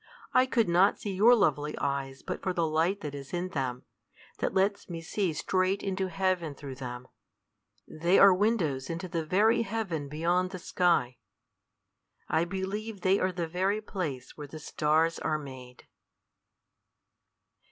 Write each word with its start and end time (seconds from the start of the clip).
I 0.33 0.47
could 0.47 0.67
not 0.67 0.97
see 0.99 1.11
your 1.13 1.35
lovely 1.35 1.77
eyes 1.77 2.23
but 2.23 2.41
for 2.41 2.53
the 2.53 2.65
light 2.65 3.01
that 3.01 3.13
is 3.13 3.33
in 3.33 3.49
them; 3.49 3.83
that 4.39 4.51
lets 4.51 4.89
me 4.89 4.99
see 4.99 5.31
straight 5.31 5.83
into 5.83 6.07
heaven 6.09 6.55
through 6.55 6.77
them. 6.81 7.07
They 7.87 8.17
are 8.17 8.33
windows 8.33 8.89
into 8.89 9.07
the 9.07 9.23
very 9.23 9.61
heaven 9.61 10.09
beyond 10.09 10.49
the 10.49 10.57
sky. 10.57 11.17
I 12.27 12.45
believe 12.45 13.01
they 13.01 13.19
are 13.19 13.31
the 13.31 13.47
very 13.47 13.79
place 13.79 14.35
where 14.35 14.47
the 14.47 14.57
stars 14.57 15.19
are 15.19 15.37
made." 15.37 15.83